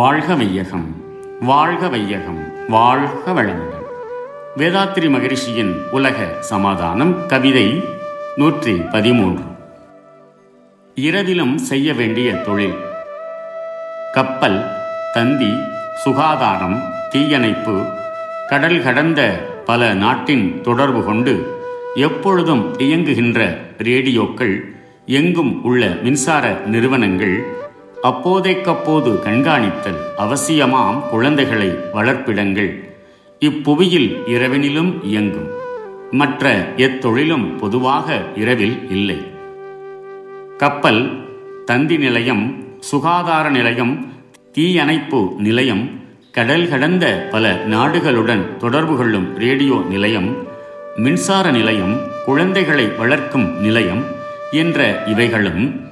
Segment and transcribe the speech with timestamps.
[0.00, 1.04] வாழ்க வையகம்
[1.40, 3.84] வாழ்க வையகம் வாழ்க வளமுடன்.
[4.56, 7.84] வேதாத்திரி மகரிஷியின் உலக சமாதானம் கவிதை
[8.36, 9.42] நூற்றி பதிமூன்று.
[10.94, 12.74] இரவிலும் செய்ய வேண்டிய தொழில்.
[14.12, 14.66] கப்பல்
[15.12, 15.54] தந்தி
[15.94, 17.84] சுகாதாரம் தீயணைப்பு
[18.48, 21.62] கடல் கடந்த பல நாட்டின் தொடர்பு கொண்டு
[21.94, 24.60] எப்பொழுதும் இயங்குகின்ற ரேடியோக்கள்
[25.06, 27.58] எங்கும் உள்ள மின்சார நிறுவனங்கள்
[28.02, 32.94] அப்போதைக்கப்போது கண்காணித்தல் அவசியமாம் குழந்தைகளை வளர்ப்பிடங்கள்.
[33.38, 35.48] இப்புவியில் இரவினிலும் இயங்கும்.
[36.10, 39.18] மற்ற எத்தொழிலும் பொதுவாக இரவில் இல்லை.
[40.56, 41.24] கப்பல்
[41.64, 44.12] தந்தி நிலையம் சுகாதார நிலையம்
[44.52, 45.90] தீயணைப்பு நிலையம்
[46.32, 50.36] கடல் கடந்த பல நாடுகளுடன் தொடர்பு கொள்ளும் ரேடியோ நிலையம்
[50.96, 54.04] மின்சார நிலையம் குழந்தைகளை வளர்க்கும் நிலையம்
[54.50, 55.89] என்ற இவைகளும்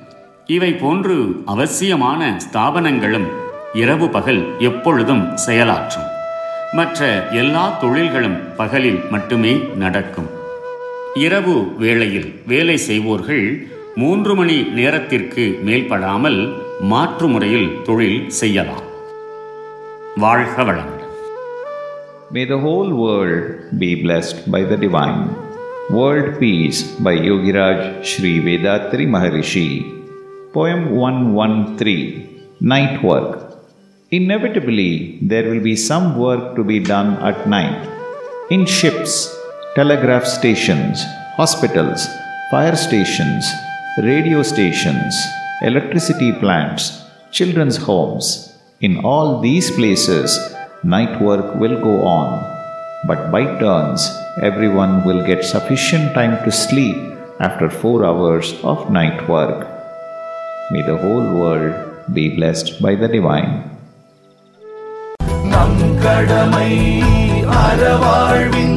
[0.49, 3.27] இவை போன்று அவசியமான ஸ்தாபனங்களும்
[3.75, 6.07] இரவு பகல் எப்பொழுதும் செயலாற்றும்
[6.73, 10.31] மற்ற எல்லா தொழில்களும் பகலில் மட்டுமே நடக்கும்
[11.21, 13.45] இரவு வேளையில் வேலை செய்வோர்கள்
[13.95, 16.41] மூன்று மணி நேரத்திற்கு மேல்படாமல்
[16.85, 18.87] மாற்று முறையில் தொழில் செய்யலாம்
[20.17, 20.95] வாழ்க வளமுடன்
[22.31, 23.45] May the whole world
[23.79, 25.21] be blessed by the divine.
[25.91, 29.69] World Peace by Yogiraj Sri Vedatri Maharishi.
[30.53, 33.59] Poem 113 Night Work.
[34.11, 37.87] Inevitably, there will be some work to be done at night.
[38.49, 39.37] In ships,
[39.75, 41.05] telegraph stations,
[41.37, 42.07] hospitals,
[42.51, 43.45] fire stations,
[43.99, 45.15] radio stations,
[45.61, 48.57] electricity plants, children's homes.
[48.81, 50.39] In all these places,
[50.83, 52.43] night work will go on.
[53.07, 56.97] But by turns, everyone will get sufficient time to sleep
[57.39, 59.78] after four hours of night work.
[60.72, 61.74] May the whole world
[62.14, 63.52] be blessed by the divine.
[65.46, 66.70] நம் கடமை
[67.60, 68.77] அறவாழ்வின்